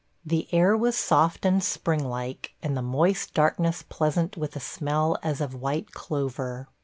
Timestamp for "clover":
5.91-6.67